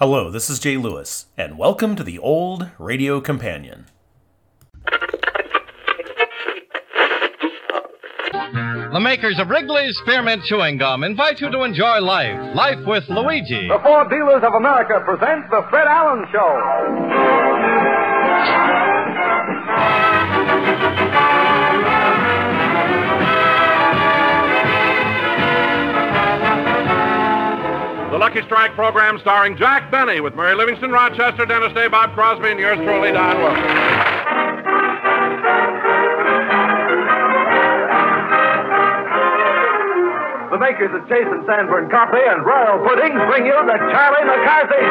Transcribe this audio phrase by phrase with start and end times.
[0.00, 3.84] Hello, this is Jay Lewis, and welcome to the Old Radio Companion.
[8.92, 12.56] The makers of Wrigley's Spearmint Chewing Gum invite you to enjoy life.
[12.56, 13.68] Life with Luigi.
[13.68, 17.49] The Ford Dealers of America present The Fred Allen Show.
[28.20, 32.60] Lucky Strike program starring Jack Benny with Mary Livingstone Rochester, Dennis Day, Bob Crosby, and
[32.60, 33.62] yours truly, Don Wilson.
[40.52, 44.84] The makers of Chase and Sanborn Coffee and Royal Puddings bring you the Charlie McCarthy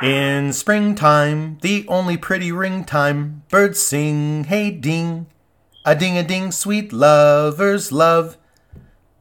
[0.00, 0.06] Show.
[0.08, 5.26] In springtime, the only pretty ring time, birds sing, hey ding,
[5.84, 8.38] a ding a ding, sweet lovers love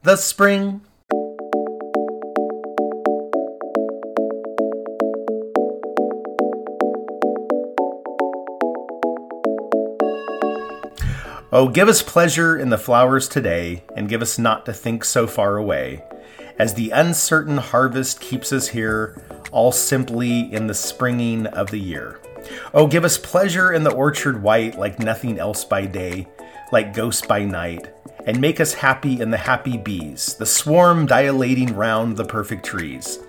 [0.04, 0.80] the spring.
[11.50, 15.28] Oh, give us pleasure in the flowers today, and give us not to think so
[15.28, 16.04] far away,
[16.60, 19.22] as the uncertain harvest keeps us here,
[19.54, 22.20] all simply in the springing of the year.
[22.74, 26.28] Oh, give us pleasure in the orchard white, like nothing else by day,
[26.74, 27.94] like ghosts by night,
[28.26, 33.20] and make us happy in the happy bees, the swarm dilating round the perfect trees,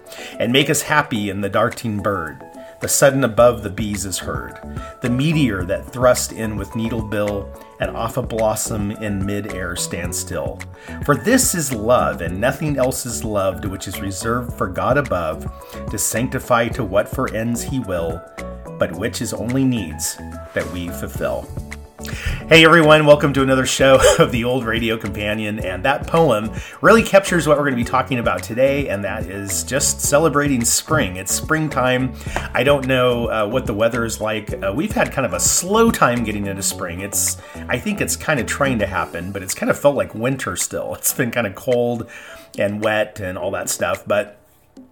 [0.41, 2.43] and make us happy in the darting bird.
[2.81, 4.59] The sudden above the bees is heard,
[5.03, 7.49] the meteor that thrust in with needle bill,
[7.81, 10.59] and off a blossom in mid-air stand still.
[11.05, 15.47] For this is love, and nothing else is loved, which is reserved for God above,
[15.91, 18.21] to sanctify to what for ends he will,
[18.79, 20.17] but which is only needs
[20.55, 21.49] that we fulfill.
[22.09, 25.59] Hey everyone, welcome to another show of the Old Radio Companion.
[25.59, 29.27] And that poem really captures what we're going to be talking about today, and that
[29.27, 31.17] is just celebrating spring.
[31.17, 32.15] It's springtime.
[32.55, 34.51] I don't know uh, what the weather is like.
[34.63, 37.01] Uh, we've had kind of a slow time getting into spring.
[37.01, 37.37] It's,
[37.69, 40.57] I think it's kind of trying to happen, but it's kind of felt like winter
[40.57, 40.95] still.
[40.99, 42.09] It's been kind of cold
[42.59, 44.38] and wet and all that stuff, but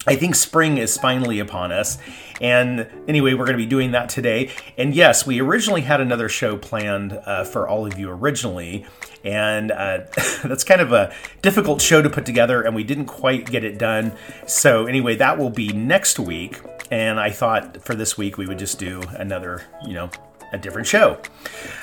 [0.07, 1.99] I think spring is finally upon us.
[2.41, 4.51] And anyway, we're going to be doing that today.
[4.79, 8.87] And yes, we originally had another show planned uh, for all of you originally.
[9.25, 10.05] And uh,
[10.45, 13.79] that's kind of a difficult show to put together, and we didn't quite get it
[13.79, 14.13] done.
[14.47, 16.61] So, anyway, that will be next week.
[16.91, 20.11] And I thought for this week we would just do another, you know,
[20.53, 21.21] a different show.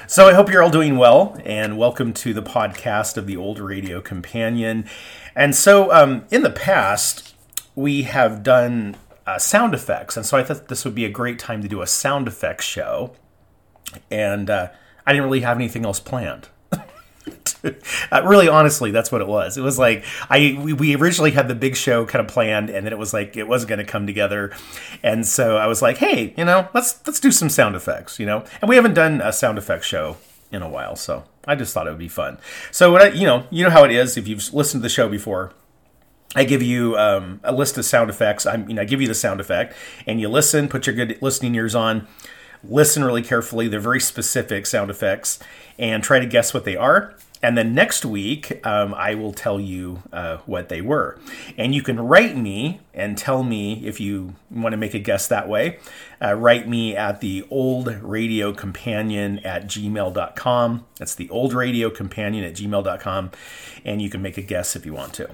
[0.08, 3.60] So I hope you're all doing well, and welcome to the podcast of the Old
[3.60, 4.86] Radio Companion.
[5.36, 7.33] And so, um, in the past,
[7.76, 8.96] we have done
[9.26, 11.82] uh, sound effects, and so I thought this would be a great time to do
[11.82, 13.16] a sound effects show.
[14.10, 14.70] And uh,
[15.06, 16.50] I didn't really have anything else planned.
[17.64, 19.58] uh, really, honestly, that's what it was.
[19.58, 22.86] It was like I we, we originally had the big show kind of planned, and
[22.86, 24.52] then it was like it wasn't going to come together,
[25.02, 28.26] and so I was like, hey, you know, let's let's do some sound effects, you
[28.26, 28.44] know.
[28.62, 30.18] And we haven't done a sound effects show
[30.52, 32.38] in a while, so I just thought it would be fun.
[32.72, 34.90] So what I, you know, you know how it is if you've listened to the
[34.90, 35.54] show before.
[36.36, 38.46] I give you um, a list of sound effects.
[38.46, 39.76] I mean, I give you the sound effect,
[40.08, 40.68] and you listen.
[40.68, 42.08] Put your good listening ears on.
[42.64, 43.68] Listen really carefully.
[43.68, 45.40] They're very specific sound effects,
[45.78, 47.16] and try to guess what they are.
[47.44, 51.20] And then next week, um, I will tell you uh, what they were.
[51.58, 55.28] And you can write me and tell me if you want to make a guess
[55.28, 55.80] that way.
[56.22, 60.86] Uh, write me at the old radio companion at gmail.com.
[60.98, 63.32] That's the old radio companion at gmail.com.
[63.84, 65.30] And you can make a guess if you want to.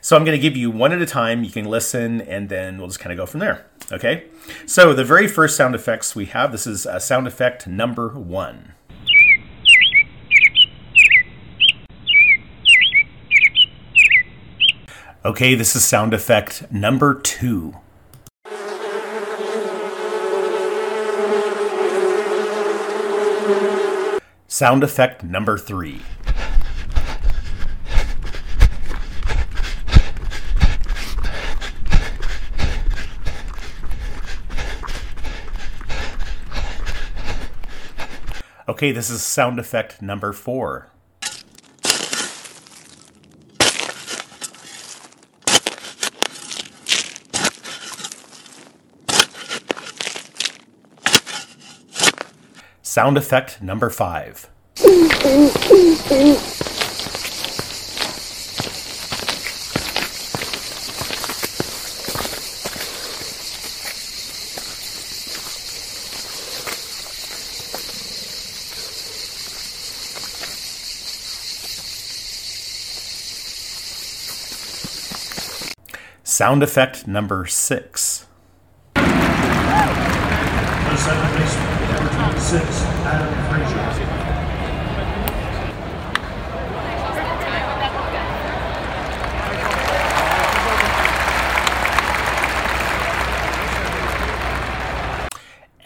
[0.00, 1.44] So I'm going to give you one at a time.
[1.44, 3.66] You can listen, and then we'll just kind of go from there.
[3.90, 4.24] Okay.
[4.66, 6.52] So the very first sound effects we have.
[6.52, 8.72] This is uh, sound effect number one.
[15.24, 17.76] Okay, this is sound effect number two.
[24.48, 26.00] Sound effect number three.
[38.82, 40.90] Okay, this is sound effect number four.
[52.82, 54.50] Sound effect number five.
[76.42, 78.26] Sound effect number six.
[78.96, 79.14] Second
[81.36, 83.78] baseman, number 26, Adam Frazier.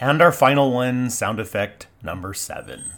[0.01, 2.93] And our final one, sound effect number seven.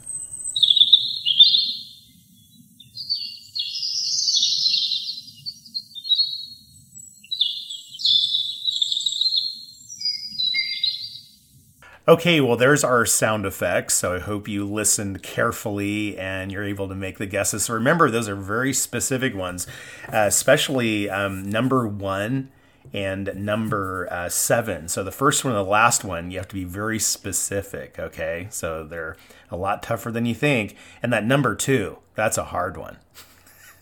[12.10, 13.94] Okay, well, there's our sound effects.
[13.94, 17.66] So I hope you listened carefully and you're able to make the guesses.
[17.66, 19.68] So remember, those are very specific ones,
[20.12, 22.50] uh, especially um, number one
[22.92, 24.88] and number uh, seven.
[24.88, 28.00] So the first one and the last one, you have to be very specific.
[28.00, 29.16] Okay, so they're
[29.52, 30.76] a lot tougher than you think.
[31.04, 32.98] And that number two, that's a hard one.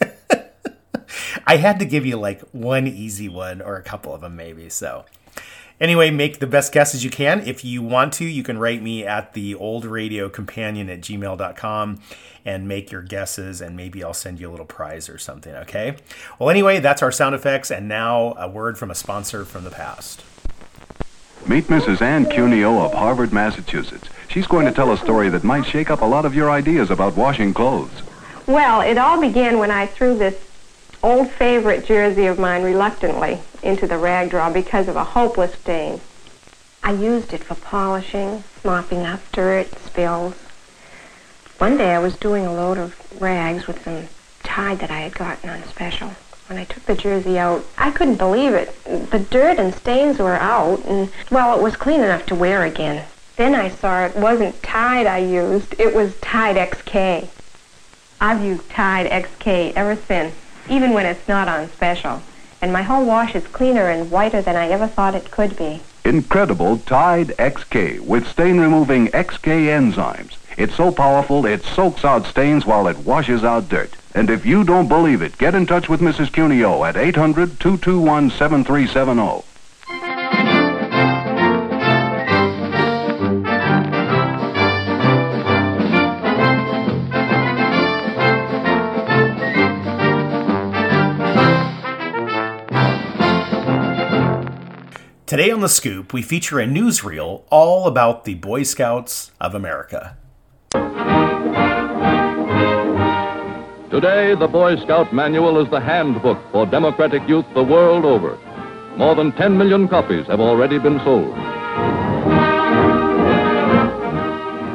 [1.47, 4.67] I had to give you like one easy one or a couple of them, maybe.
[4.67, 5.05] So
[5.79, 7.39] Anyway, make the best guesses you can.
[7.41, 12.01] If you want to, you can write me at the old radio companion at gmail.com
[12.43, 15.97] and make your guesses, and maybe I'll send you a little prize or something, okay?
[16.39, 19.69] Well, anyway, that's our sound effects, and now a word from a sponsor from the
[19.69, 20.23] past.
[21.45, 22.01] Meet Mrs.
[22.01, 24.09] Ann Cuneo of Harvard, Massachusetts.
[24.27, 26.89] She's going to tell a story that might shake up a lot of your ideas
[26.89, 28.01] about washing clothes.
[28.47, 30.43] Well, it all began when I threw this
[31.03, 35.99] old favorite jersey of mine reluctantly into the rag drawer because of a hopeless stain.
[36.83, 40.35] I used it for polishing, mopping up dirt, spills.
[41.57, 44.07] One day I was doing a load of rags with some
[44.43, 46.11] Tide that I had gotten on special.
[46.47, 48.73] When I took the jersey out, I couldn't believe it.
[48.85, 53.05] The dirt and stains were out, and, well, it was clean enough to wear again.
[53.35, 57.27] Then I saw it wasn't Tide I used, it was Tide XK.
[58.21, 60.33] I've used Tide XK ever since,
[60.69, 62.21] even when it's not on special
[62.61, 65.81] and my whole wash is cleaner and whiter than I ever thought it could be.
[66.05, 70.37] Incredible Tide XK with stain removing XK enzymes.
[70.57, 73.95] It's so powerful it soaks out stains while it washes out dirt.
[74.15, 76.31] And if you don't believe it, get in touch with Mrs.
[76.31, 77.59] Cuneo at 800
[95.27, 100.15] Today on The Scoop, we feature a newsreel all about the Boy Scouts of America.
[103.91, 108.37] Today, the Boy Scout Manual is the handbook for democratic youth the world over.
[108.95, 111.35] More than 10 million copies have already been sold.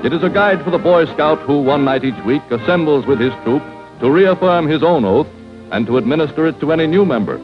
[0.04, 3.20] It is a guide for the Boy Scout who, one night each week, assembles with
[3.20, 3.62] his troop
[4.00, 5.28] to reaffirm his own oath
[5.70, 7.38] and to administer it to any new member.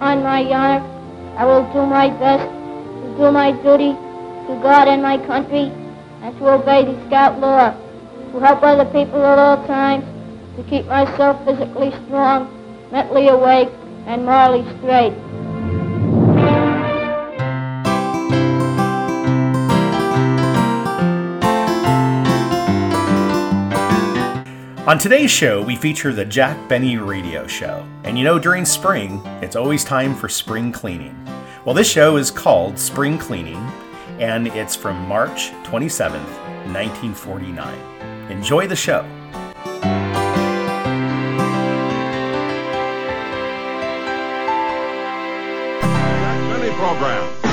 [0.00, 0.99] On my honor,
[1.40, 5.72] I will do my best to do my duty to God and my country
[6.20, 7.70] and to obey the scout law,
[8.32, 10.04] to help other people at all times,
[10.58, 12.44] to keep myself physically strong,
[12.92, 13.70] mentally awake,
[14.06, 15.14] and morally straight.
[24.90, 27.86] On today's show, we feature the Jack Benny Radio Show.
[28.02, 31.16] And you know, during spring, it's always time for spring cleaning.
[31.64, 33.70] Well, this show is called Spring Cleaning,
[34.18, 36.26] and it's from March 27th,
[36.74, 38.32] 1949.
[38.32, 39.06] Enjoy the show.
[45.80, 47.49] Jack Benny program.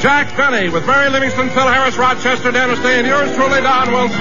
[0.00, 4.18] Jack Benny with Mary Livingstone, Phil Harris, Rochester, Dennis Day, and yours truly, Don Wilson.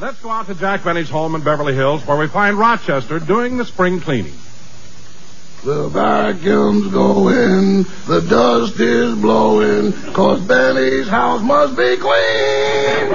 [0.00, 3.58] Let's go out to Jack Benny's home in Beverly Hills where we find Rochester doing
[3.58, 4.32] the spring cleaning.
[5.64, 13.06] The vacuum's going, the dust is blowing, cause Benny's house must be clean.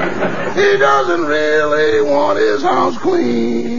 [0.54, 3.73] He doesn't really want his house clean,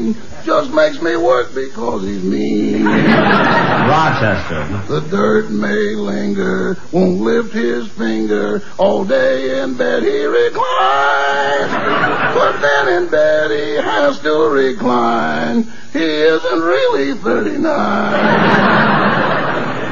[0.45, 2.85] just makes me work because he's mean.
[3.85, 4.67] Rochester.
[4.89, 11.73] The dirt may linger, won't lift his finger, all day in bed he reclines.
[12.35, 15.65] But then in bed he has to recline.
[15.93, 17.63] He isn't really 39.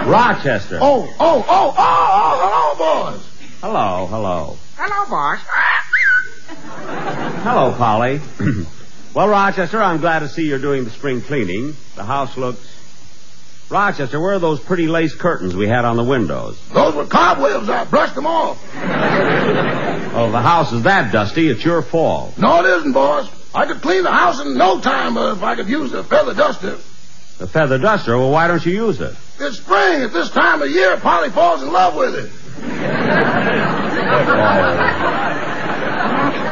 [0.08, 0.78] Rochester.
[0.80, 3.22] Oh, oh, oh, oh, oh, hello, boys.
[3.60, 4.56] Hello, hello.
[4.76, 5.40] Hello, boys.
[7.42, 8.20] Hello, Polly.
[9.14, 11.76] well, Rochester, I'm glad to see you're doing the spring cleaning.
[11.96, 12.72] The house looks
[13.72, 16.60] Rochester, where are those pretty lace curtains we had on the windows?
[16.68, 17.70] Those were cobwebs.
[17.70, 18.62] I brushed them off.
[20.14, 21.48] Oh, the house is that dusty.
[21.48, 22.36] It's your fault.
[22.36, 23.30] No, it isn't, boss.
[23.54, 26.34] I could clean the house in no time uh, if I could use the feather
[26.34, 26.76] duster.
[27.38, 28.18] The feather duster.
[28.18, 29.16] Well, why don't you use it?
[29.40, 30.02] It's spring.
[30.02, 32.30] At this time of year, Polly falls in love with it.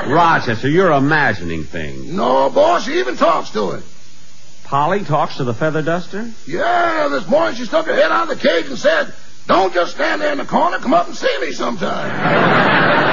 [0.09, 2.07] Rochester, you're imagining things.
[2.07, 3.85] No, boss, she even talks to it.
[4.65, 6.31] Polly talks to the feather duster?
[6.47, 9.13] Yeah, this morning she stuck her head out of the cage and said,
[9.47, 10.79] Don't just stand there in the corner.
[10.79, 13.11] Come up and see me sometime.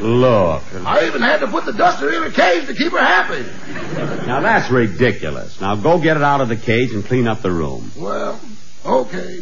[0.00, 0.62] Look.
[0.84, 3.44] I even had to put the duster in her cage to keep her happy.
[4.28, 5.60] Now that's ridiculous.
[5.60, 7.90] Now go get it out of the cage and clean up the room.
[7.96, 8.40] Well,
[8.86, 9.40] okay.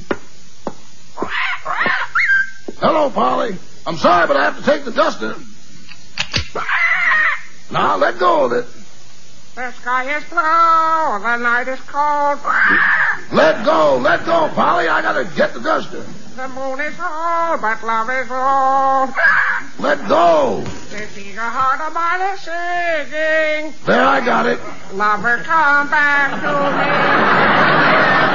[2.78, 3.58] Hello, Polly.
[3.86, 5.36] I'm sorry, but I have to take the duster.
[7.70, 8.66] Now let go of it.
[9.54, 12.40] The sky is blue, the night is cold.
[13.32, 14.88] Let go, let go, Polly.
[14.88, 16.04] I gotta get the duster.
[16.36, 19.14] The moon is old, but love is old.
[19.78, 20.62] Let go.
[20.90, 23.74] This eager heart of mine is singing.
[23.86, 24.60] There, I got it.
[24.92, 28.25] Lover, come back to me.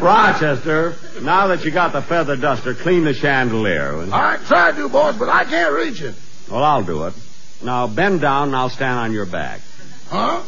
[0.00, 4.08] Rochester, now that you got the feather duster, clean the chandelier.
[4.12, 6.14] I tried to, boss, but I can't reach it.
[6.50, 7.14] Well, I'll do it.
[7.62, 9.60] Now bend down and I'll stand on your back.
[10.08, 10.42] Huh?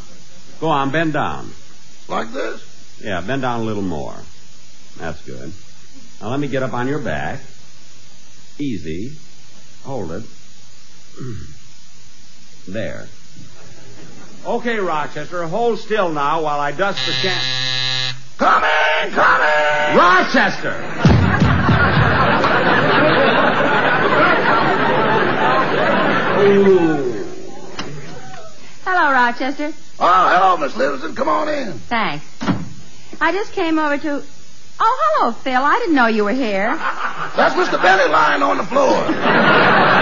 [0.60, 1.52] Go on, bend down.
[2.08, 2.62] Like this?
[3.00, 4.16] Yeah, bend down a little more.
[4.98, 5.52] That's good.
[6.20, 7.40] Now let me get up on your back.
[8.58, 9.16] Easy.
[9.84, 10.22] Hold it.
[12.68, 13.08] there.
[14.44, 17.42] Okay, Rochester, hold still now while I dust the can.
[18.38, 19.96] Come in, come in!
[19.96, 20.72] Rochester!
[28.84, 29.72] Hello, Rochester.
[29.98, 31.14] Oh, hello, Miss Livingstone.
[31.14, 31.72] Come on in.
[31.88, 32.24] Thanks.
[33.20, 34.22] I just came over to.
[34.80, 35.62] Oh, hello, Phil.
[35.62, 36.74] I didn't know you were here.
[37.36, 37.80] That's Mr.
[37.80, 40.01] Benny lying on the floor.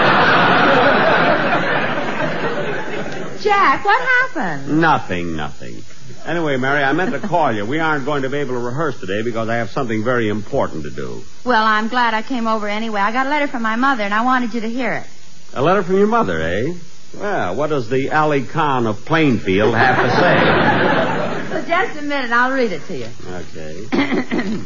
[3.41, 4.79] Jack, what happened?
[4.79, 5.83] Nothing, nothing.
[6.25, 7.65] Anyway, Mary, I meant to call you.
[7.65, 10.83] We aren't going to be able to rehearse today because I have something very important
[10.83, 11.23] to do.
[11.43, 13.01] Well, I'm glad I came over anyway.
[13.01, 15.07] I got a letter from my mother, and I wanted you to hear it.
[15.53, 16.73] A letter from your mother, eh?
[17.17, 21.27] Well, what does the Ali Khan of Plainfield have to say?
[21.51, 22.31] Well, just a minute.
[22.31, 23.09] I'll read it to you.
[23.27, 24.61] Okay.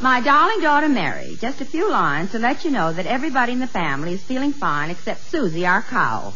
[0.00, 3.58] My darling daughter Mary, just a few lines to let you know that everybody in
[3.58, 6.34] the family is feeling fine except Susie, our cow.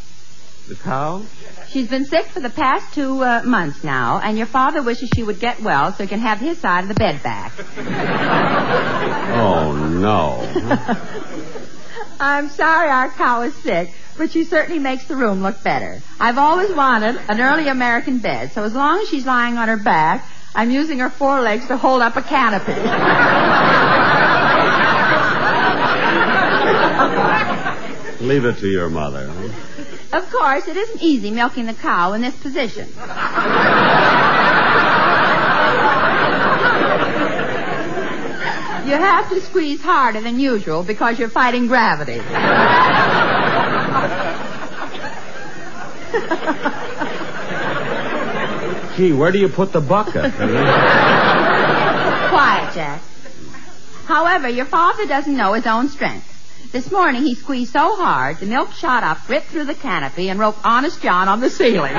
[0.69, 1.23] The cow?
[1.69, 5.23] She's been sick for the past two uh, months now, and your father wishes she
[5.23, 7.53] would get well so he can have his side of the bed back.
[9.35, 10.39] Oh, no.
[12.21, 16.01] I'm sorry our cow is sick, but she certainly makes the room look better.
[16.21, 19.79] I've always wanted an early American bed, so as long as she's lying on her
[19.79, 22.73] back, I'm using her forelegs to hold up a canopy.
[28.25, 29.29] Leave it to your mother.
[30.13, 32.87] Of course, it isn't easy milking the cow in this position.
[38.87, 42.21] You have to squeeze harder than usual because you're fighting gravity.
[48.97, 50.31] Gee, where do you put the bucket?
[50.35, 50.45] Quiet,
[52.75, 53.01] Jack.
[54.05, 56.29] However, your father doesn't know his own strength.
[56.73, 60.41] This morning he squeezed so hard, the milk shot up, ripped through the canopy, and
[60.41, 61.93] roped Honest John on the ceiling.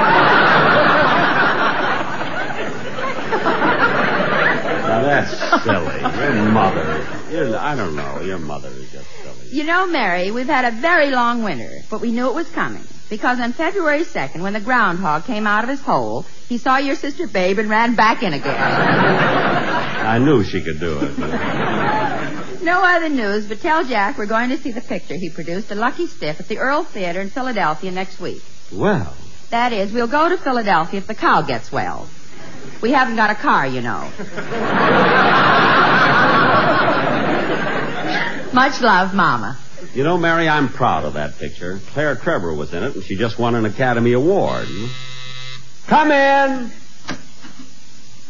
[4.94, 6.02] Now, that's silly.
[6.02, 7.08] Your mother.
[7.32, 8.22] Your, I don't know.
[8.22, 9.50] Your mother is just silly.
[9.52, 12.84] You know, Mary, we've had a very long winter, but we knew it was coming.
[13.12, 16.96] Because on February 2nd, when the groundhog came out of his hole, he saw your
[16.96, 18.56] sister Babe and ran back in again.
[18.56, 22.23] I knew she could do it.
[22.64, 25.76] No other news, but tell Jack we're going to see the picture he produced, A
[25.76, 28.42] Lucky Stiff, at the Earle Theater in Philadelphia next week.
[28.72, 29.14] Well,
[29.50, 32.08] That is, we'll go to Philadelphia if the cow gets well.
[32.82, 34.10] We haven't got a car, you know.
[38.54, 39.58] Much love, Mama.
[39.94, 41.80] you know, Mary, I'm proud of that picture.
[41.94, 44.68] Claire Trevor was in it, and she just won an Academy Award.
[45.88, 46.72] Come in.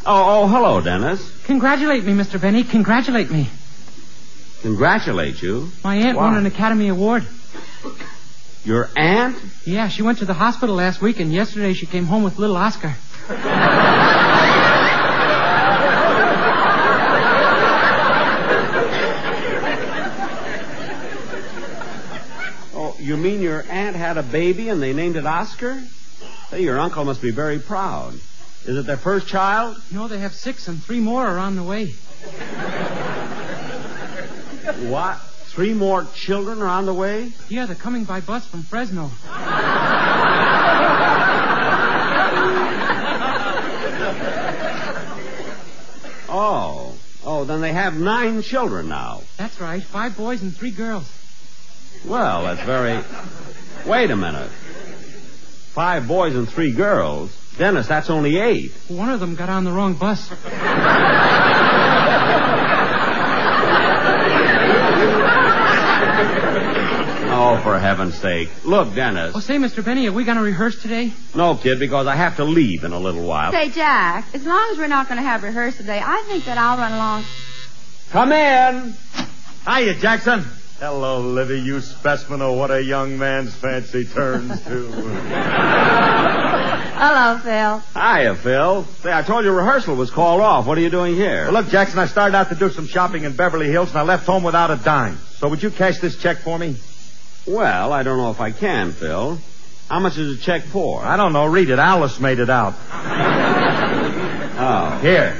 [0.06, 1.20] Oh, oh, hello, Dennis.
[1.44, 2.40] Congratulate me, Mr.
[2.40, 2.64] Benny.
[2.64, 3.48] Congratulate me.
[4.64, 5.68] Congratulate you.
[5.84, 6.24] My aunt Why?
[6.24, 7.26] won an Academy Award.
[8.64, 9.36] Your aunt?
[9.66, 12.56] Yeah, she went to the hospital last week, and yesterday she came home with little
[12.56, 12.94] Oscar.
[22.76, 25.80] Oh, you mean your aunt had a baby and they named it Oscar?
[26.50, 28.14] Say, your uncle must be very proud.
[28.66, 29.76] Is it their first child?
[29.92, 31.94] No, they have six and three more are on the way.
[34.64, 35.18] What?
[35.18, 37.32] Three more children are on the way?
[37.48, 39.10] Yeah, they're coming by bus from Fresno.
[46.36, 46.96] Oh.
[47.24, 49.22] Oh, then they have nine children now.
[49.38, 51.08] That's right, five boys and three girls.
[52.04, 53.02] Well, that's very.
[53.86, 54.50] Wait a minute.
[54.50, 57.30] Five boys and three girls.
[57.56, 58.72] Dennis, that's only eight.
[58.88, 60.28] One of them got on the wrong bus.
[67.36, 68.48] Oh, for heaven's sake.
[68.64, 69.36] Look, Dennis.
[69.36, 69.84] Oh, say, Mr.
[69.84, 71.12] Benny, are we going to rehearse today?
[71.32, 73.52] No, kid, because I have to leave in a little while.
[73.52, 76.58] Say, Jack, as long as we're not going to have rehearsal today, I think that
[76.58, 77.24] I'll run along.
[78.10, 78.96] Come in.
[79.64, 80.44] Hiya, Jackson.
[80.80, 84.90] Hello, Livy, you specimen of what a young man's fancy turns to.
[86.96, 87.78] Hello, Phil.
[87.94, 88.84] Hiya, Phil.
[89.02, 90.66] Say, I told you rehearsal was called off.
[90.66, 91.44] What are you doing here?
[91.44, 94.02] Well, look, Jackson, I started out to do some shopping in Beverly Hills, and I
[94.02, 95.16] left home without a dime.
[95.38, 96.76] So would you cash this check for me?
[97.46, 99.38] Well, I don't know if I can, Phil.
[99.88, 101.02] How much is the check for?
[101.04, 101.44] I don't know.
[101.46, 101.78] Read it.
[101.78, 102.74] Alice made it out.
[104.56, 104.98] Oh.
[105.02, 105.34] Here.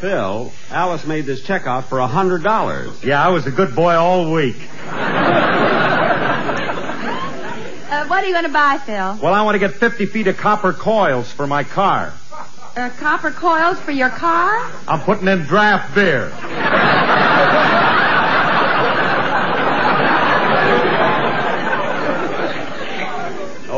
[0.00, 3.04] Phil, Alice made this check out for a hundred dollars.
[3.04, 4.56] Yeah, I was a good boy all week.
[7.88, 9.16] Uh, what are you going to buy, Phil?
[9.22, 12.12] Well, I want to get 50 feet of copper coils for my car.
[12.76, 14.72] Uh, copper coils for your car?
[14.88, 16.32] I'm putting in draft beer.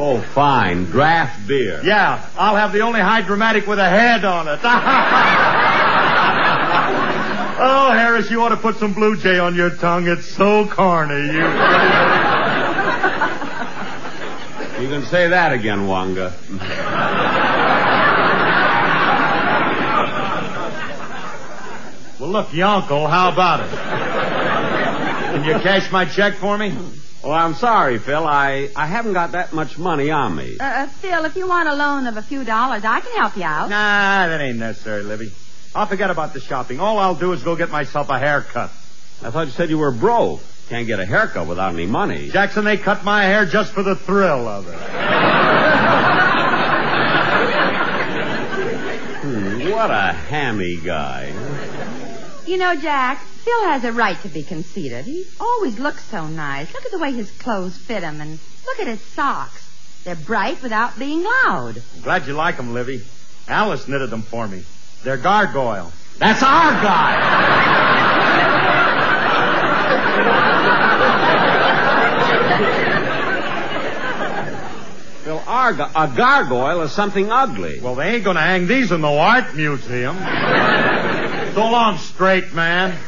[0.01, 0.85] Oh, fine.
[0.85, 1.81] Draft beer.
[1.83, 4.61] Yeah, I'll have the only hydromatic with a head on it.
[7.61, 10.07] oh, Harris, you ought to put some Blue Jay on your tongue.
[10.07, 11.27] It's so corny.
[11.27, 11.43] You.
[14.81, 16.33] You can say that again, Wonga.
[22.21, 23.71] Well, look, Yonko, how about it?
[25.33, 26.77] Can you cash my check for me?
[27.29, 28.27] Well, I'm sorry, Phil.
[28.27, 30.57] I, I haven't got that much money on me.
[30.59, 33.37] Uh, uh, Phil, if you want a loan of a few dollars, I can help
[33.37, 33.69] you out.
[33.69, 35.31] Nah, that ain't necessary, Livy.
[35.75, 36.81] I'll forget about the shopping.
[36.81, 38.71] All I'll do is go get myself a haircut.
[39.23, 40.41] I thought you said you were broke.
[40.71, 42.31] Can't get a haircut without any money.
[42.31, 44.79] Jackson, they cut my hair just for the thrill of it.
[49.21, 51.31] Hmm, what a hammy guy.
[52.47, 55.07] You know, Jack, Phil has a right to be conceited.
[55.07, 56.71] He always looks so nice.
[56.75, 59.67] Look at the way his clothes fit him, and look at his socks.
[60.05, 61.83] They're bright without being loud.
[61.97, 63.01] I'm Glad you like them, Livy.
[63.49, 64.65] Alice knitted them for me.
[65.03, 65.91] They're gargoyle.
[66.19, 67.15] That's our guy.
[75.27, 77.81] well, our, a gargoyle is something ugly.
[77.81, 80.19] Well, they ain't gonna hang these in the art museum.
[81.55, 82.99] so long, straight man.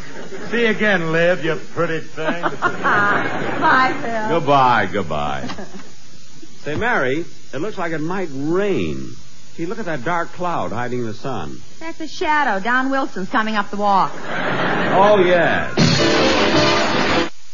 [0.51, 2.43] See you again, Liv, you pretty thing.
[2.43, 4.41] Bye, Phil.
[4.41, 5.49] Goodbye, goodbye.
[6.63, 9.11] Say, Mary, it looks like it might rain.
[9.55, 11.63] See, look at that dark cloud hiding the sun.
[11.79, 12.63] That's a shadow.
[12.63, 14.11] Don Wilson's coming up the walk.
[14.13, 15.79] Oh, yes.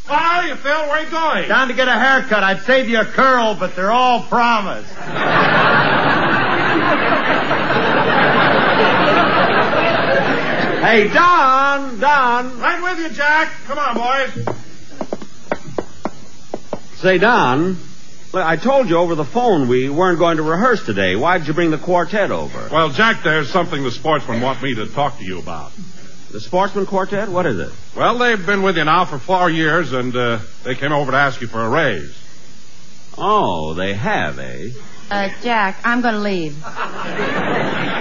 [0.06, 0.72] What are you, Phil?
[0.72, 1.48] Where are you going?
[1.48, 2.42] Down to get a haircut.
[2.42, 4.90] I'd save you a curl, but they're all promised.
[10.80, 12.58] Hey, Don, Don.
[12.60, 13.50] Right with you, Jack.
[13.66, 14.56] Come on, boys.
[16.96, 17.78] Say, Don,
[18.32, 21.16] look, I told you over the phone we weren't going to rehearse today.
[21.16, 22.68] Why did you bring the quartet over?
[22.70, 25.72] Well, Jack, there's something the sportsmen want me to talk to you about.
[26.30, 27.28] The Sportsmen Quartet?
[27.30, 27.72] What is it?
[27.96, 31.16] Well, they've been with you now for four years, and uh, they came over to
[31.16, 32.14] ask you for a raise.
[33.16, 34.70] Oh, they have, eh?
[35.10, 36.62] Uh, Jack, I'm going to leave.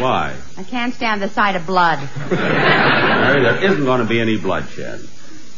[0.00, 0.36] Why?
[0.56, 1.98] I can't stand the sight of blood.
[2.30, 5.00] Mary, there isn't going to be any bloodshed.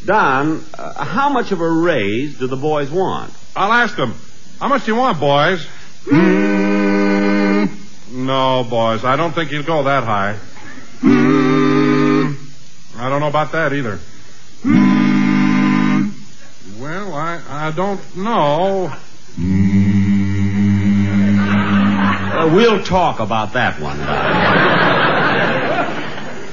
[0.04, 3.32] Don, uh, how much of a raise do the boys want?
[3.56, 4.14] I'll ask them.
[4.60, 5.66] How much do you want, boys?
[6.04, 7.66] Hmm.
[8.26, 10.34] No, boys, I don't think you'll go that high.
[11.00, 12.32] Hmm.
[12.96, 13.98] I don't know about that either.
[14.62, 16.10] Hmm.
[16.78, 18.92] Well, I, I don't know.
[22.36, 23.96] Uh, we'll talk about that one.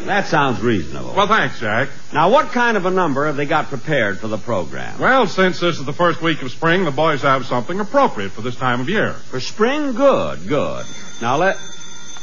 [0.05, 1.13] that sounds reasonable.
[1.13, 1.89] Well, thanks, Jack.
[2.13, 4.97] Now, what kind of a number have they got prepared for the program?
[4.97, 8.41] Well, since this is the first week of spring, the boys have something appropriate for
[8.41, 9.11] this time of year.
[9.13, 9.91] For spring?
[9.93, 10.85] Good, good.
[11.21, 11.57] Now, let.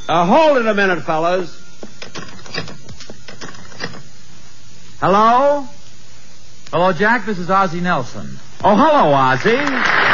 [0.08, 1.54] Uh, hold it a minute, fellas.
[5.00, 5.68] Hello?
[6.72, 7.26] Hello, Jack.
[7.26, 8.38] This is Ozzie Nelson.
[8.64, 10.09] Oh, hello, Ozzie.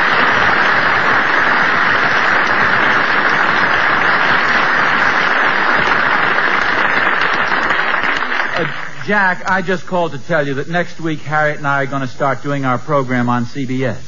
[9.07, 12.03] Jack, I just called to tell you that next week Harriet and I are going
[12.03, 14.01] to start doing our program on CBS.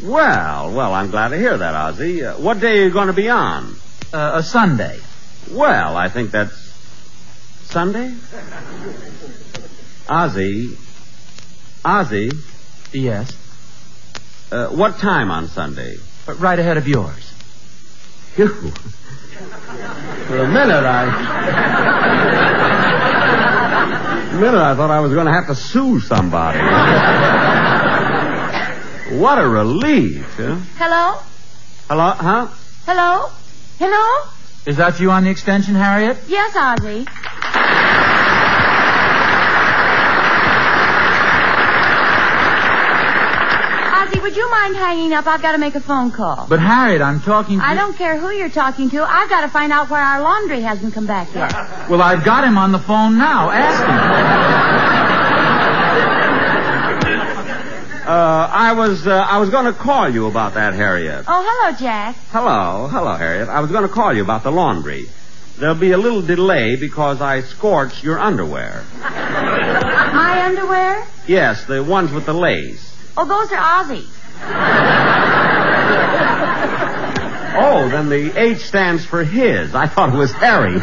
[0.00, 2.24] Well, well, I'm glad to hear that, Ozzie.
[2.24, 3.74] Uh, what day are you going to be on?
[4.12, 5.00] Uh, a Sunday.
[5.50, 6.54] Well, I think that's
[7.64, 8.14] Sunday.
[10.08, 10.76] Ozzie.
[11.84, 12.30] Ozzie.
[12.92, 13.32] Yes.
[14.52, 15.96] Uh, what time on Sunday?
[16.26, 17.28] But right ahead of yours.
[18.36, 18.70] Phew.
[20.28, 22.84] For a minute, I.
[24.38, 26.58] a minute, I thought I was going to have to sue somebody.
[29.18, 30.56] what a relief, huh?
[30.76, 31.20] Hello?
[31.88, 32.48] Hello, huh?
[32.86, 33.30] Hello?
[33.78, 34.30] Hello?
[34.66, 36.18] Is that you on the extension, Harriet?
[36.28, 37.06] Yes, Ozzie.
[44.08, 45.26] Ozzie, would you mind hanging up?
[45.26, 46.46] I've got to make a phone call.
[46.48, 49.02] But Harriet, I'm talking to I don't care who you're talking to.
[49.02, 51.52] I've got to find out why our laundry hasn't come back yet.
[51.90, 53.50] Well, I've got him on the phone now.
[53.50, 55.08] Ask him.
[58.08, 61.26] Uh, I was uh, I was going to call you about that, Harriet.
[61.28, 62.16] Oh, hello, Jack.
[62.30, 63.50] Hello, hello, Harriet.
[63.50, 65.10] I was going to call you about the laundry.
[65.58, 68.82] There'll be a little delay because I scorched your underwear.
[69.00, 71.06] My underwear?
[71.26, 72.97] Yes, the ones with the lace.
[73.20, 74.08] Oh, those are Ozzie's.
[77.60, 79.74] Oh, then the H stands for his.
[79.74, 80.76] I thought it was Harry.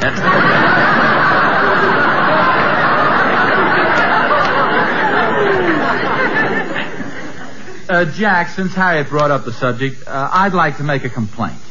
[7.87, 11.61] Uh, Jack, since Harriet brought up the subject, uh, I'd like to make a complaint.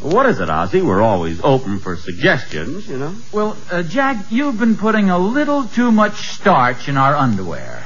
[0.00, 0.82] what is it, Ozzie?
[0.82, 3.16] We're always open for suggestions, you know.
[3.32, 7.82] Well, uh, Jack, you've been putting a little too much starch in our underwear.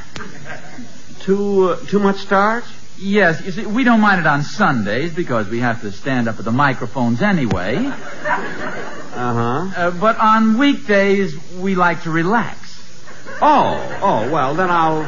[1.29, 2.65] Too uh, too much starch?
[2.97, 6.39] Yes, you see, we don't mind it on Sundays because we have to stand up
[6.39, 7.77] at the microphones anyway.
[9.19, 9.41] Uh-huh.
[9.77, 12.57] Uh, but on weekdays, we like to relax.
[13.43, 15.03] Oh, oh, well, then I'll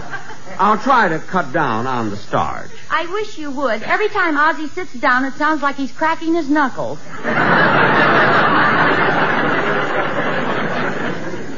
[0.59, 2.73] I'll try to cut down on the starch.
[2.91, 3.85] I wish you would.
[3.85, 6.99] Every time Ozzie sits down, it sounds like he's cracking his knuckles.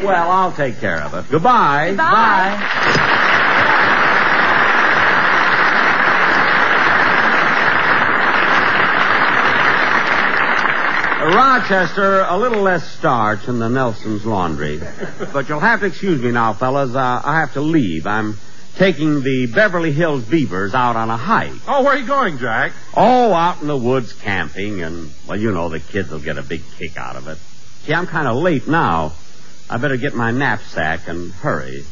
[0.03, 1.31] Well, I'll take care of it.
[1.31, 1.91] Goodbye.
[1.91, 3.09] Goodbye.
[11.35, 14.81] Rochester, a little less starch in the Nelson's laundry.
[15.33, 16.95] But you'll have to excuse me now, fellas.
[16.95, 18.07] Uh, I have to leave.
[18.07, 18.39] I'm
[18.77, 21.53] taking the Beverly Hills Beavers out on a hike.
[21.67, 22.73] Oh, where are you going, Jack?
[22.95, 26.43] Oh, out in the woods camping, and, well, you know, the kids will get a
[26.43, 27.39] big kick out of it.
[27.85, 29.13] See, I'm kind of late now.
[29.71, 31.85] I better get my knapsack and hurry.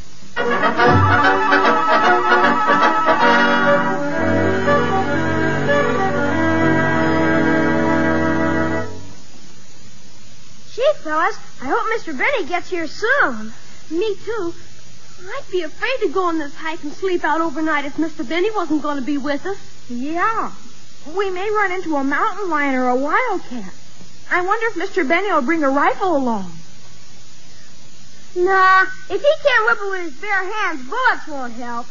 [11.17, 12.17] I hope Mr.
[12.17, 13.53] Benny gets here soon.
[13.89, 14.53] Me too.
[15.21, 18.27] I'd be afraid to go on this hike and sleep out overnight if Mr.
[18.27, 19.57] Benny wasn't going to be with us.
[19.89, 20.51] Yeah.
[21.15, 23.73] We may run into a mountain lion or a wildcat.
[24.29, 25.07] I wonder if Mr.
[25.07, 26.51] Benny will bring a rifle along.
[28.35, 31.87] Nah, if he can't whip it with his bare hands, bullets won't help.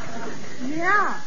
[0.76, 1.20] Yeah.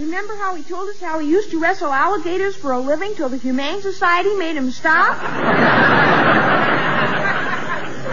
[0.00, 3.28] Remember how he told us how he used to wrestle alligators for a living till
[3.28, 5.16] the Humane Society made him stop?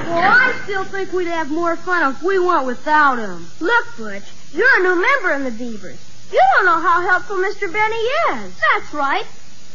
[0.08, 3.46] Well, I still think we'd have more fun if we went without him.
[3.60, 4.24] Look, Butch,
[4.54, 6.00] you're a new member in the Beavers.
[6.32, 7.72] You don't know how helpful Mr.
[7.72, 8.54] Benny is.
[8.74, 9.26] That's right.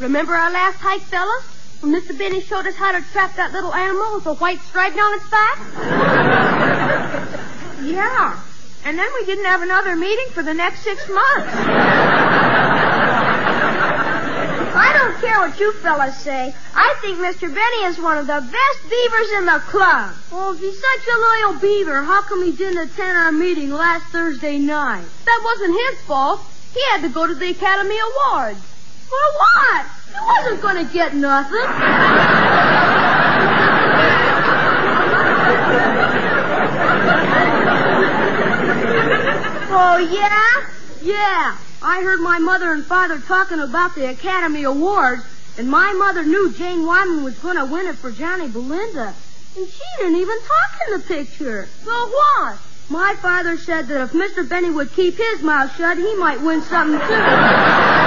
[0.01, 1.45] Remember our last hike, fellas?
[1.81, 2.17] When Mr.
[2.17, 5.29] Benny showed us how to trap that little animal with a white stripe down its
[5.31, 5.59] back?
[7.83, 8.41] Yeah.
[8.85, 11.55] And then we didn't have another meeting for the next six months.
[14.75, 16.55] I don't care what you fellas say.
[16.75, 17.53] I think Mr.
[17.53, 20.15] Benny is one of the best beavers in the club.
[20.33, 24.07] Well, if he's such a loyal beaver, how come he didn't attend our meeting last
[24.07, 25.05] Thursday night?
[25.27, 26.41] That wasn't his fault.
[26.75, 28.61] He had to go to the Academy Awards.
[29.09, 29.87] For what?
[30.09, 31.69] He wasn't going to get nothing.
[39.95, 40.71] Oh, yeah?
[41.03, 41.59] Yeah.
[41.83, 45.23] I heard my mother and father talking about the Academy Awards,
[45.59, 49.13] and my mother knew Jane Wyman was going to win it for Johnny Belinda.
[49.55, 51.69] And she didn't even talk in the picture.
[51.85, 52.59] So what?
[52.89, 54.49] My father said that if Mr.
[54.49, 57.05] Benny would keep his mouth shut, he might win something too.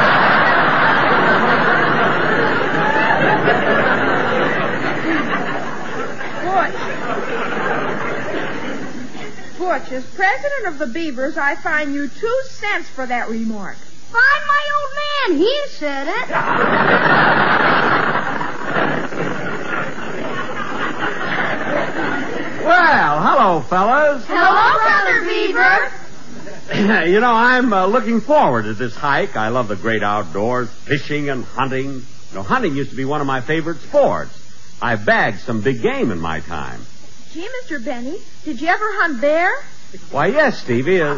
[6.45, 6.75] Butch.
[9.75, 13.75] Butch, as president of the Beavers, I fine you two cents for that remark.
[13.75, 15.35] Find my old man.
[15.37, 16.29] He said it.
[22.65, 24.25] Well, hello, fellas.
[24.25, 25.91] Hello, Brother Beaver.
[27.11, 29.35] you know, I'm uh, looking forward to this hike.
[29.35, 31.91] I love the great outdoors, fishing and hunting.
[31.91, 34.31] You know, hunting used to be one of my favorite sports.
[34.81, 36.87] I've bagged some big game in my time.
[37.35, 37.83] Gee, Mr.
[37.83, 39.51] Benny, did you ever hunt bear?
[40.09, 41.01] Why, yes, Stevie.
[41.01, 41.17] Uh...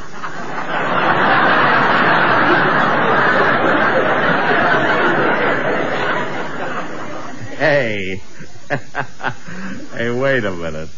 [7.57, 8.19] hey.
[9.93, 10.89] hey, wait a minute.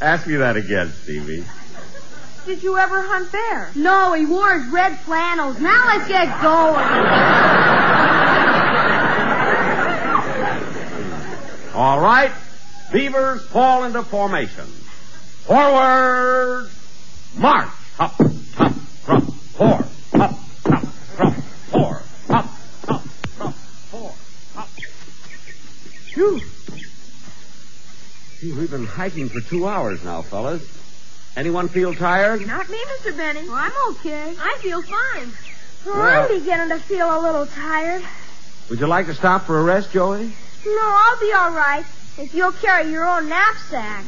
[0.00, 1.44] Ask me that again, Stevie.
[2.46, 3.72] Did you ever hunt bear?
[3.74, 5.58] No, he wore his red flannels.
[5.58, 6.76] Now let's get going.
[11.74, 12.30] All right.
[12.92, 14.66] Beavers fall into formation.
[15.46, 16.68] Forward.
[17.36, 17.68] March.
[18.00, 18.72] Up, up,
[19.04, 19.84] from, four.
[20.14, 20.32] Up,
[20.66, 21.32] up, from,
[21.70, 22.02] four.
[22.30, 22.46] Up,
[22.88, 24.12] up, from, four.
[24.56, 24.68] Up.
[26.14, 26.40] Phew.
[28.40, 30.62] Gee, we've been hiking for two hours now, fellas.
[31.36, 32.44] Anyone feel tired?
[32.44, 33.16] Not me, Mr.
[33.16, 33.46] Benny.
[33.48, 34.34] Well, I'm okay.
[34.40, 35.32] I feel fine.
[35.86, 38.02] Oh, well, Well- I'm beginning to feel a little tired.
[38.68, 40.32] Would you like to stop for a rest, Joey?
[40.66, 41.84] No, I'll be all right
[42.18, 44.04] if you'll carry your own knapsack.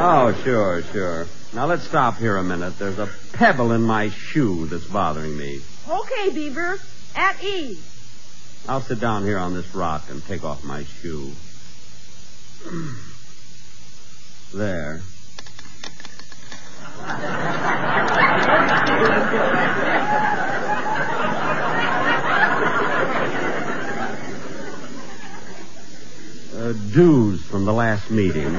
[0.00, 1.26] Oh, sure, sure.
[1.54, 2.78] Now let's stop here a minute.
[2.78, 5.60] There's a pebble in my shoe that's bothering me.
[5.88, 6.78] Okay, Beaver.
[7.16, 7.82] At ease.
[8.68, 11.32] I'll sit down here on this rock and take off my shoe.
[14.50, 15.02] There.
[26.68, 28.54] Uh, dues from the last meeting.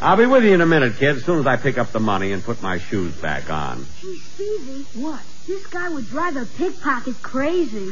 [0.00, 1.98] I'll be with you in a minute, kid, as soon as I pick up the
[1.98, 3.84] money and put my shoes back on.
[4.00, 4.86] Hey, Stevie.
[4.94, 5.20] What?
[5.48, 7.90] This guy would drive a pickpocket crazy.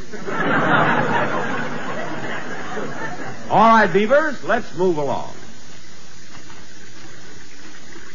[3.50, 5.35] All right, Beavers, let's move along.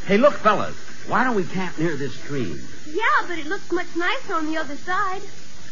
[0.05, 0.77] Hey, look, fellas.
[1.07, 2.65] Why don't we camp near this stream?
[2.87, 5.21] Yeah, but it looks much nicer on the other side.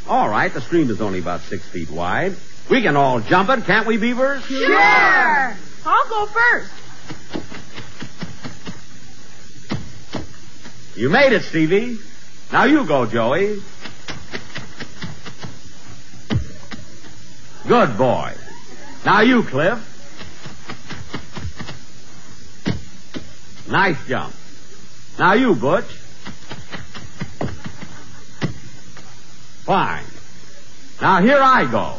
[0.09, 2.35] All right, the stream is only about six feet wide.
[2.69, 4.43] We can all jump it, can't we, Beavers?
[4.43, 5.57] Sure.
[5.85, 6.71] I'll go first.
[10.97, 11.97] You made it, Stevie.
[12.51, 13.61] Now you go, Joey.
[17.67, 18.33] Good boy.
[19.05, 19.79] Now you, Cliff.
[23.69, 24.33] Nice jump.
[25.19, 25.85] Now you, Butch.
[29.65, 30.05] Fine.
[31.01, 31.97] Now here I go.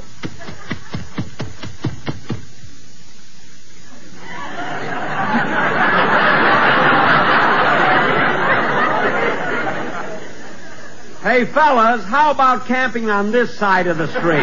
[11.39, 14.43] Hey, fellas, how about camping on this side of the street?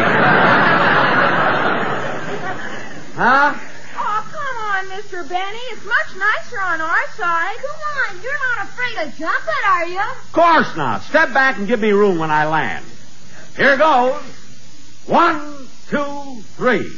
[3.12, 3.52] huh?
[3.98, 5.28] Oh, come on, Mr.
[5.28, 5.58] Benny.
[5.72, 7.56] It's much nicer on our side.
[7.58, 10.00] Come on, you're not afraid of jumping, are you?
[10.00, 11.02] Of course not.
[11.02, 12.86] Step back and give me room when I land.
[13.58, 14.22] Here goes.
[15.04, 16.90] One, two, three.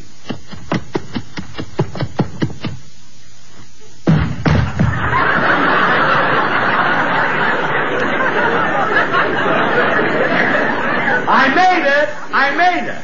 [12.48, 13.02] I made it.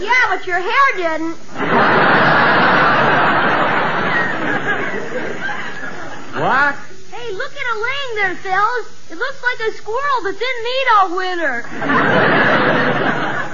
[0.00, 1.36] Yeah, but your hair didn't.
[6.40, 6.74] What?
[7.12, 8.86] Hey, look at a lane there, fellas.
[9.10, 11.62] It looks like a squirrel that didn't eat all winter.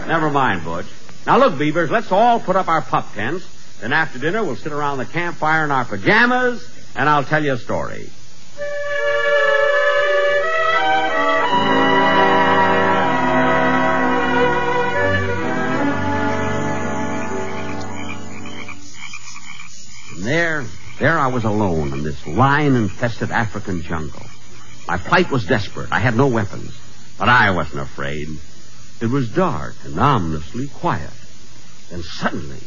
[0.06, 0.86] Never mind, Butch.
[1.26, 3.44] Now look, Beavers, let's all put up our pup tents.
[3.80, 7.54] Then after dinner, we'll sit around the campfire in our pajamas, and I'll tell you
[7.54, 8.10] a story.
[20.22, 20.64] And there,
[21.00, 24.22] there I was alone in this lion-infested African jungle.
[24.86, 25.90] My plight was desperate.
[25.90, 26.78] I had no weapons,
[27.18, 28.28] but I wasn't afraid.
[29.00, 31.10] It was dark and ominously quiet.
[31.90, 32.60] Then suddenly,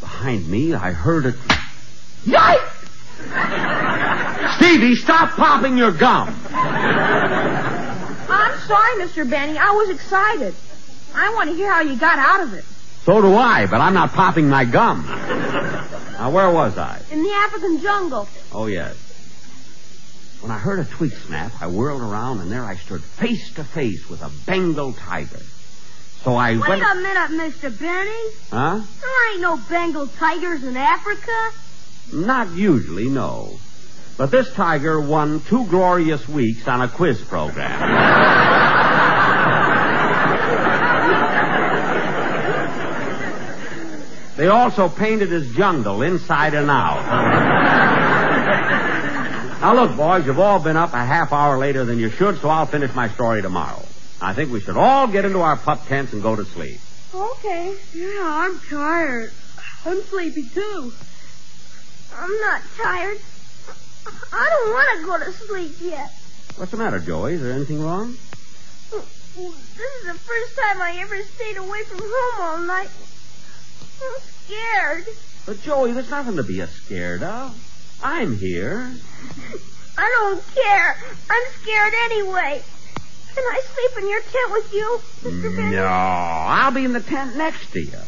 [0.00, 1.32] behind me, I heard a...
[2.26, 2.60] Yike!
[4.58, 6.28] Stevie, stop popping your gum.
[8.28, 9.26] I'm sorry, Mr.
[9.30, 9.56] Benny.
[9.56, 10.54] I was excited.
[11.14, 12.66] I want to hear how you got out of it.
[13.04, 15.06] So do I, but I'm not popping my gum.
[16.26, 17.00] Now, where was I?
[17.12, 18.26] In the African jungle.
[18.50, 18.96] Oh, yes.
[20.40, 23.62] When I heard a twig snap, I whirled around, and there I stood face to
[23.62, 25.40] face with a Bengal tiger.
[26.24, 26.82] So I Wait went...
[26.82, 27.78] a minute, Mr.
[27.78, 28.34] Benny.
[28.50, 28.82] Huh?
[29.00, 31.50] There ain't no Bengal tigers in Africa.
[32.12, 33.60] Not usually, no.
[34.16, 38.82] But this tiger won two glorious weeks on a quiz program.
[44.36, 47.02] They also painted his jungle inside and out.
[49.60, 52.50] now, look, boys, you've all been up a half hour later than you should, so
[52.50, 53.82] I'll finish my story tomorrow.
[54.20, 56.80] I think we should all get into our pup tents and go to sleep.
[57.14, 57.74] Okay.
[57.94, 59.32] Yeah, I'm tired.
[59.86, 60.92] I'm sleepy too.
[62.14, 63.18] I'm not tired.
[64.32, 66.10] I don't want to go to sleep yet.
[66.56, 67.34] What's the matter, Joey?
[67.34, 68.16] Is there anything wrong?
[68.90, 69.04] This
[69.36, 72.88] is the first time I ever stayed away from home all night.
[74.02, 75.06] I'm scared.
[75.46, 77.54] But, Joey, there's nothing to be scared of.
[78.02, 78.92] I'm here.
[79.98, 80.96] I don't care.
[81.30, 82.62] I'm scared anyway.
[83.34, 85.56] Can I sleep in your tent with you, Mr.
[85.56, 85.76] Benny?
[85.76, 87.98] No, I'll be in the tent next to you.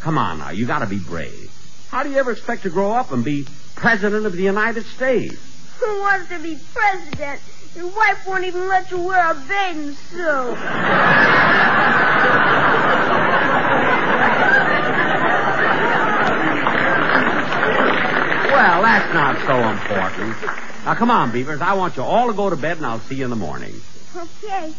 [0.00, 1.50] Come on now, you gotta be brave.
[1.90, 5.36] How do you ever expect to grow up and be President of the United States?
[5.78, 7.40] Who wants to be president?
[7.76, 10.56] Your wife won't even let you wear a bathing suit.
[18.62, 20.36] Well, that's not so important.
[20.84, 21.60] Now, come on, Beavers.
[21.60, 23.74] I want you all to go to bed, and I'll see you in the morning.
[24.14, 24.72] Okay.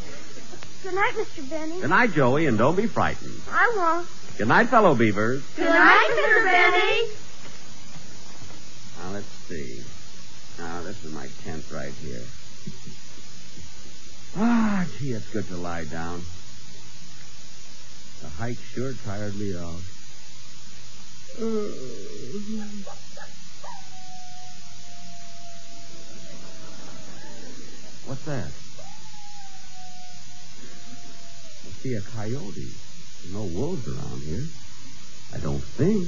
[0.84, 1.50] Good night, Mr.
[1.50, 1.82] Benny.
[1.82, 3.41] Good night, Joey, and don't be frightened.
[3.52, 4.08] I won't.
[4.38, 5.43] Good night, fellow Beavers.
[5.58, 6.46] Good night, Mr.
[6.46, 7.10] Benny.
[9.00, 9.84] Now, let's see.
[10.60, 12.24] Now, this is my tent right here.
[14.36, 16.24] Ah, gee, it's good to lie down.
[18.24, 19.80] The hike sure tired me out.
[28.05, 28.51] What's that?
[31.65, 32.53] I see a coyote.
[32.53, 34.43] There's no wolves around here.
[35.33, 36.07] I don't think.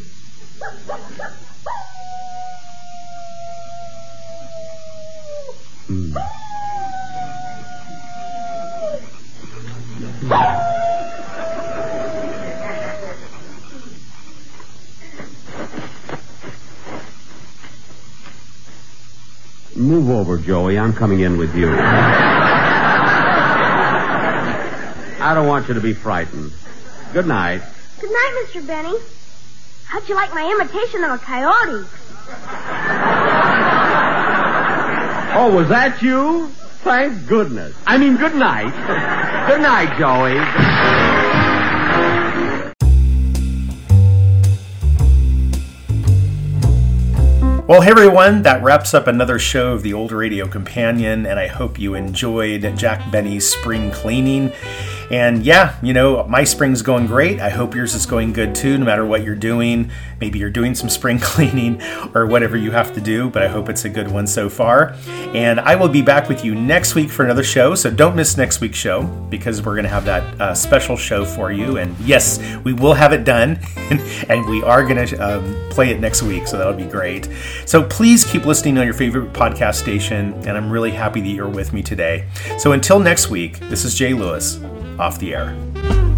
[5.88, 6.18] Hmm.
[19.76, 20.80] Move over, Joey.
[20.80, 21.70] I'm coming in with you.
[25.20, 26.54] I don't want you to be frightened.
[27.12, 27.62] Good night.
[28.00, 28.66] Good night, Mr.
[28.66, 28.96] Benny.
[29.86, 31.86] How'd you like my imitation of a coyote?
[35.38, 36.48] Oh, was that you?
[36.84, 37.76] Thank goodness.
[37.86, 38.72] I mean, good night.
[39.48, 41.25] good night, Joey.
[47.68, 51.48] Well, hey everyone, that wraps up another show of the Old Radio Companion, and I
[51.48, 54.54] hope you enjoyed Jack Benny's spring cleaning.
[55.12, 57.40] And yeah, you know, my spring's going great.
[57.40, 59.92] I hope yours is going good too, no matter what you're doing.
[60.20, 61.82] Maybe you're doing some spring cleaning
[62.14, 64.96] or whatever you have to do, but I hope it's a good one so far.
[65.34, 68.38] And I will be back with you next week for another show, so don't miss
[68.38, 71.78] next week's show because we're going to have that uh, special show for you.
[71.78, 73.60] And yes, we will have it done,
[74.30, 77.30] and we are going to um, play it next week, so that'll be great.
[77.66, 81.50] So please keep listening on your favorite podcast station, and I'm really happy that you're
[81.50, 82.28] with me today.
[82.58, 84.60] So until next week, this is Jay Lewis
[85.00, 86.15] off the air.